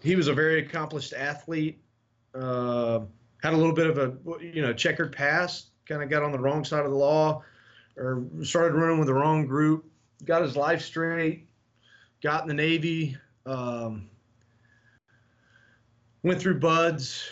[0.03, 1.81] he was a very accomplished athlete.
[2.35, 3.01] Uh,
[3.43, 5.69] had a little bit of a you know checkered past.
[5.87, 7.43] Kind of got on the wrong side of the law
[7.97, 9.85] or started running with the wrong group,
[10.25, 11.49] got his life straight,
[12.23, 13.17] got in the Navy,
[13.47, 14.09] um,
[16.23, 17.29] went through BUD/S.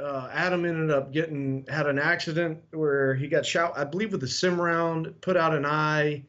[0.00, 4.22] Uh, Adam ended up getting had an accident where he got shot, I believe, with
[4.24, 6.24] a sim round, put out an eye.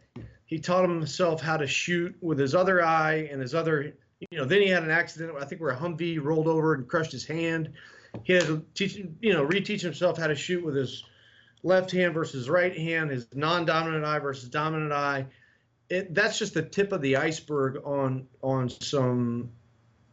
[0.54, 4.46] He taught himself how to shoot with his other eye and his other, you know.
[4.46, 5.34] Then he had an accident.
[5.42, 7.74] I think where a Humvee rolled over and crushed his hand.
[8.22, 11.06] He had to teach, you know, reteach himself how to shoot with his
[11.64, 15.26] left hand versus right hand, his non-dominant eye versus dominant eye.
[15.90, 19.50] It, that's just the tip of the iceberg on on some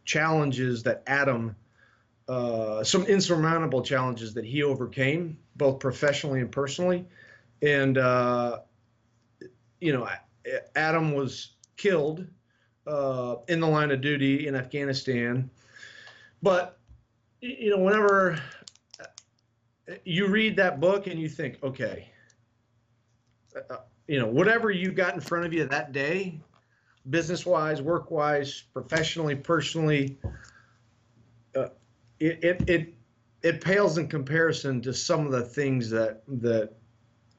[0.06, 1.54] challenges that Adam,
[2.30, 7.04] uh, some insurmountable challenges that he overcame, both professionally and personally.
[7.60, 8.60] And uh,
[9.82, 10.08] you know,
[10.76, 12.26] Adam was killed
[12.86, 15.50] uh, in the line of duty in Afghanistan,
[16.42, 16.78] but
[17.40, 18.38] you know, whenever
[20.04, 22.08] you read that book and you think, okay,
[23.70, 23.76] uh,
[24.06, 26.40] you know, whatever you got in front of you that day,
[27.08, 30.18] business wise, work wise, professionally, personally,
[31.56, 31.68] uh,
[32.18, 32.94] it, it, it,
[33.42, 36.74] it pales in comparison to some of the things that, that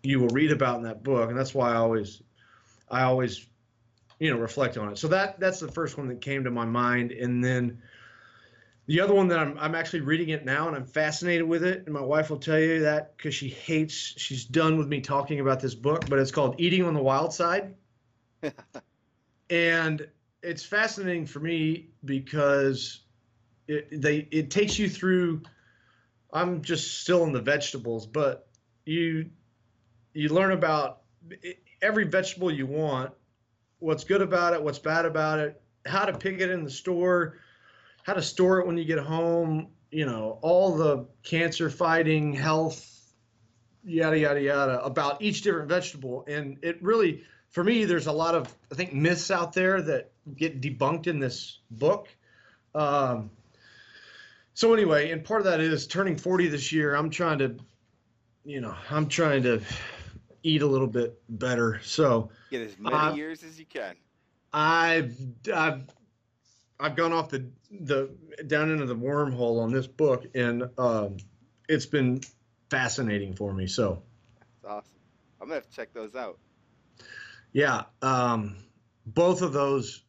[0.04, 2.24] you will read about in that book, and that's why I always,
[2.92, 3.46] I always,
[4.20, 4.98] you know, reflect on it.
[4.98, 7.82] So that that's the first one that came to my mind, and then
[8.88, 11.84] the other one that I'm I'm actually reading it now, and I'm fascinated with it.
[11.86, 15.40] And my wife will tell you that because she hates, she's done with me talking
[15.40, 17.76] about this book, but it's called Eating on the Wild Side,
[19.50, 20.08] and
[20.44, 23.02] it's fascinating for me because
[23.68, 25.44] it they it takes you through.
[26.34, 28.48] I'm just still in the vegetables, but
[28.86, 29.30] you
[30.14, 31.02] you learn about
[31.82, 33.12] every vegetable you want,
[33.80, 37.40] what's good about it, what's bad about it, how to pick it in the store,
[38.04, 42.88] how to store it when you get home, you know, all the cancer fighting, health,
[43.84, 46.24] yada, yada, yada, about each different vegetable.
[46.28, 50.12] And it really, for me, there's a lot of, I think, myths out there that
[50.36, 52.08] get debunked in this book.
[52.74, 53.32] Um,
[54.54, 56.96] so, anyway, and part of that is turning 40 this year.
[56.96, 57.56] I'm trying to,
[58.46, 59.62] you know, I'm trying to
[60.44, 61.80] eat a little bit better.
[61.84, 63.96] So get as many uh, years as you can.
[64.54, 65.16] I've
[65.54, 65.84] I've
[66.80, 68.10] I've gone off the the
[68.48, 71.18] down into the wormhole on this book, and um,
[71.70, 72.22] it's been
[72.70, 73.68] fascinating for me.
[73.68, 74.02] So
[74.40, 75.00] that's awesome.
[75.40, 76.40] I'm gonna have to check those out.
[77.54, 78.58] Yeah, um,
[79.06, 80.04] both of those.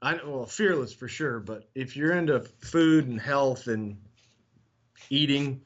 [0.00, 1.40] I well, fearless for sure.
[1.40, 3.98] But if you're into food and health and
[5.10, 5.62] eating,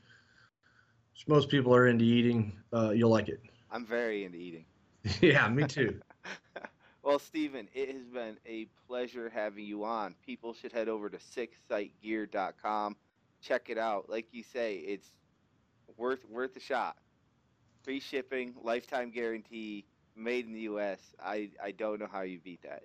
[1.12, 3.40] which most people are into eating, uh, you'll like it.
[3.70, 4.64] I'm very into eating.
[5.20, 6.00] yeah, me too.
[7.02, 10.14] well, Stephen, it has been a pleasure having you on.
[10.24, 12.96] People should head over to sixsitegear.com,
[13.42, 14.10] Check it out.
[14.10, 15.08] Like you say, it's
[15.96, 16.96] worth worth a shot.
[17.82, 20.98] Free shipping, lifetime guarantee, made in the U.S.
[21.22, 22.82] I, I don't know how you beat that.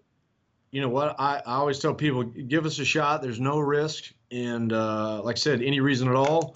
[0.71, 1.15] You know what?
[1.19, 3.21] I, I always tell people, give us a shot.
[3.21, 6.55] There's no risk, and uh, like I said, any reason at all,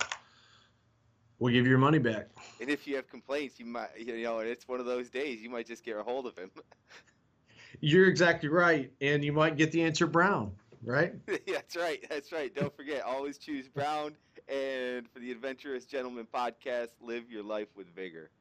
[1.40, 2.28] we'll give you your money back.
[2.62, 5.42] And if you have complaints, you might, you know, and it's one of those days,
[5.42, 6.52] you might just get a hold of him.
[7.82, 10.52] You're exactly right, and you might get the answer brown,
[10.84, 11.14] right?
[11.48, 12.04] that's right.
[12.10, 12.54] That's right.
[12.54, 14.16] Don't forget, always choose brown.
[14.48, 18.32] And for the Adventurous Gentleman podcast, live your life with vigor.